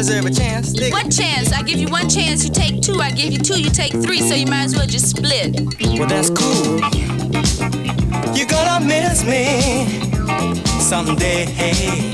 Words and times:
deserve 0.00 0.24
a 0.24 0.30
chance. 0.30 0.72
Dig- 0.72 0.94
What 0.94 1.10
chance? 1.12 1.52
I 1.52 1.62
give 1.62 1.78
you 1.78 1.86
one 1.88 2.08
chance, 2.08 2.42
you 2.42 2.50
take 2.50 2.80
two. 2.80 3.02
I 3.02 3.10
give 3.10 3.34
you 3.34 3.38
two, 3.38 3.60
you 3.60 3.68
take 3.68 3.92
three, 3.92 4.20
so 4.20 4.34
you 4.34 4.46
might 4.46 4.64
as 4.64 4.74
well 4.74 4.86
just 4.86 5.10
split. 5.14 5.60
Well, 5.98 6.08
that's 6.08 6.30
cool. 6.30 6.80
You're 8.34 8.48
gonna 8.48 8.82
miss 8.82 9.22
me 9.26 10.00
someday. 10.80 11.44
Hey. 11.44 12.12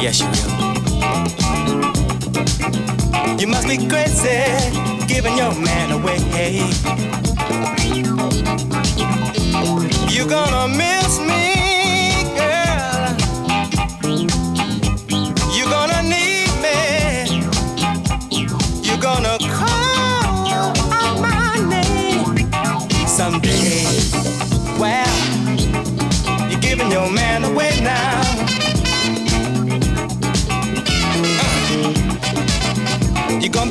Yes, 0.00 0.20
you 0.20 0.28
will. 0.32 0.52
You 3.38 3.46
must 3.46 3.68
be 3.68 3.76
crazy 3.86 4.40
giving 5.06 5.36
your 5.36 5.52
man 5.60 5.92
away. 5.92 6.18
Hey. 6.32 6.60
You're 10.08 10.30
gonna 10.30 10.74
miss 10.74 10.97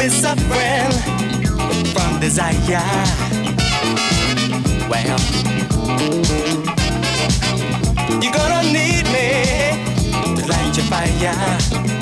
Uh, 0.08 0.10
You're 0.10 0.22
suffering 0.22 0.92
from 1.94 2.20
desire. 2.22 2.80
Well, 4.90 5.20
you're 8.22 8.32
gonna 8.32 8.64
need 8.72 9.06
me 9.12 10.36
to 10.36 10.48
light 10.48 10.78
your 10.78 10.86
fire. 10.86 11.97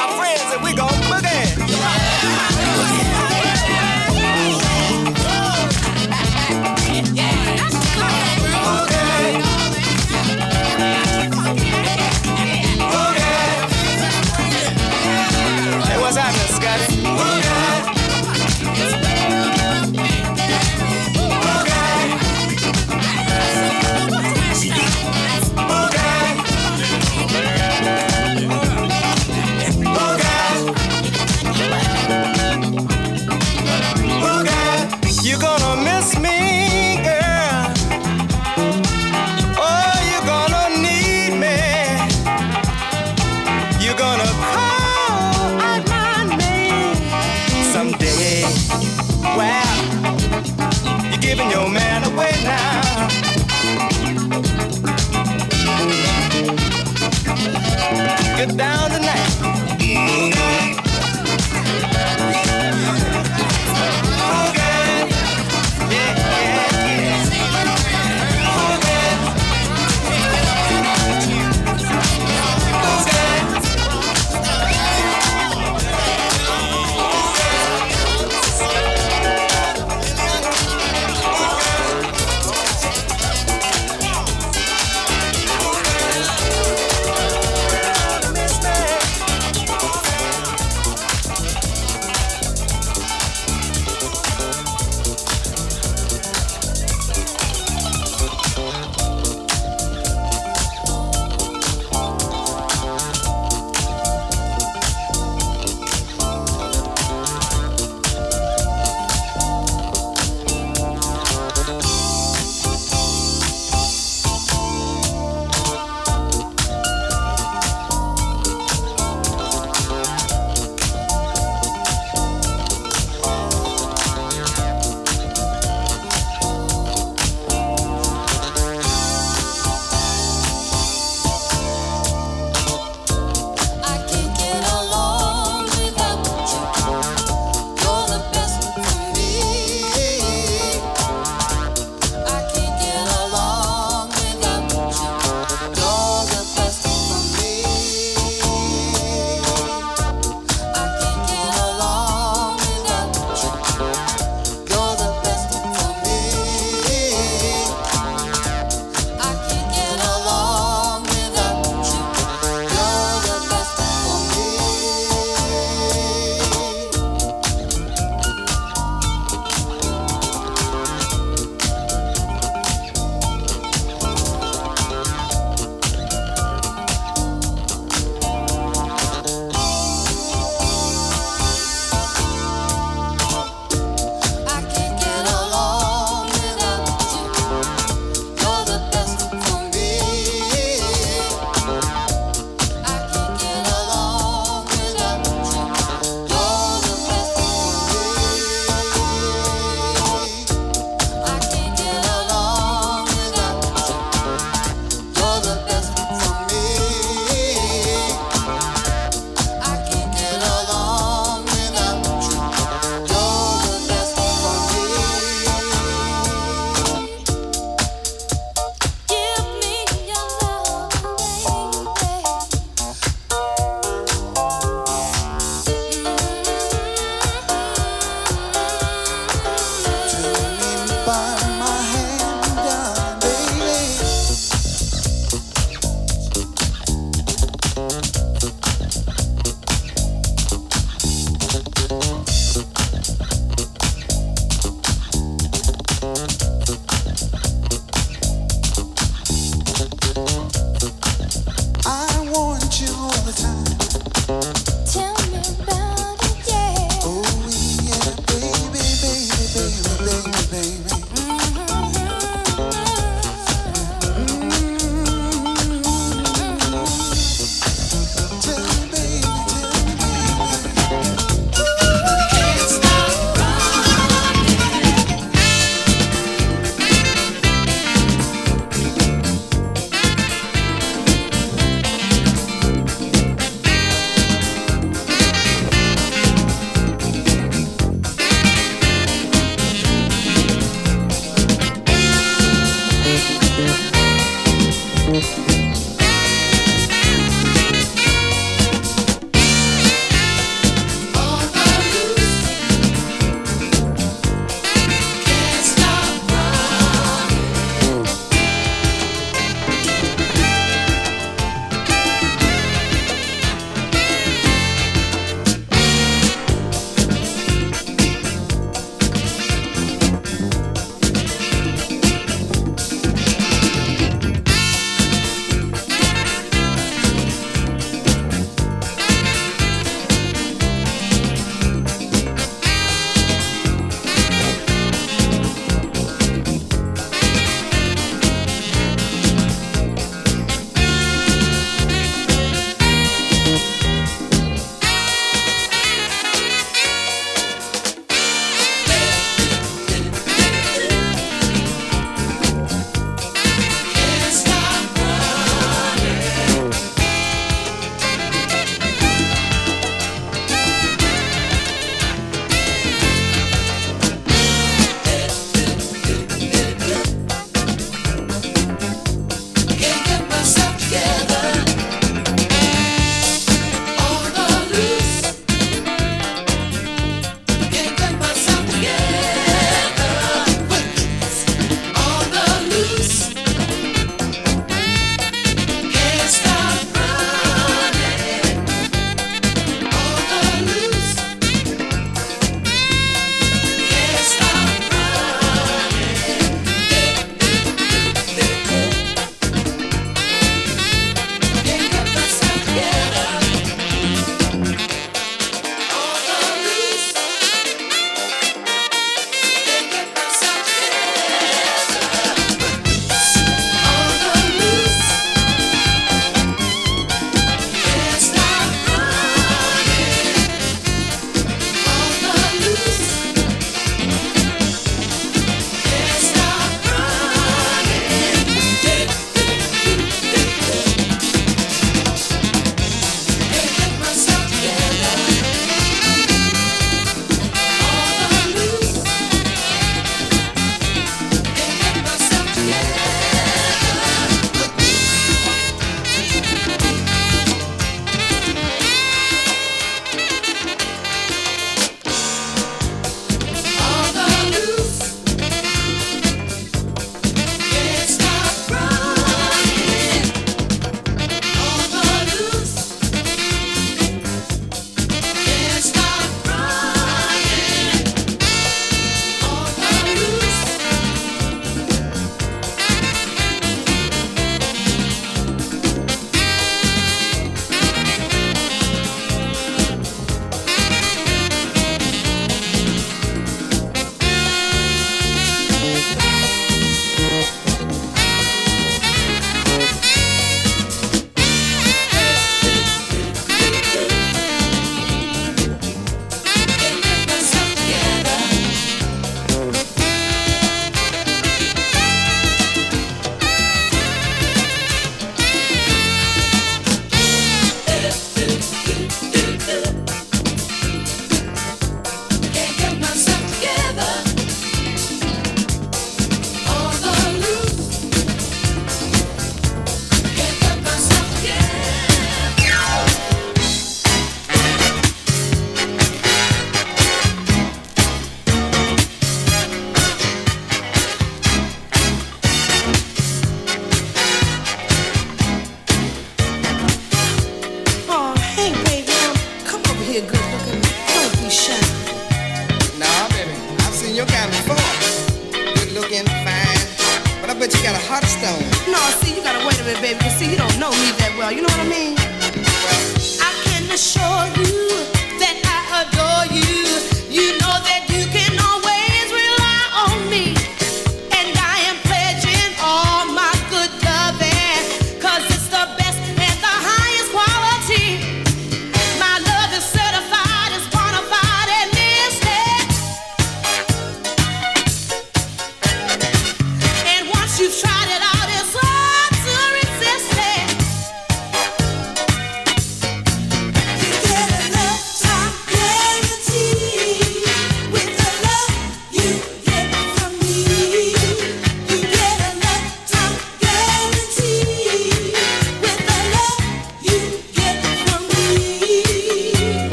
My 0.00 0.16
friends 0.16 0.54
and 0.54 0.62
we 0.62 0.72
gon' 0.72 0.89